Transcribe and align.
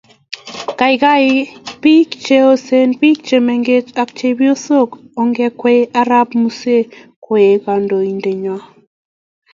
Gaigai, 0.79 1.25
biik 1.83 2.11
cheyosen, 2.25 2.87
biik 3.01 3.19
chemengech 3.27 3.89
ago 4.01 4.13
chepyosok, 4.17 4.89
ongekwei 5.21 5.81
arap 6.01 6.29
muzee 6.41 6.81
koek 7.25 7.51
kandoindenyo 7.65 8.55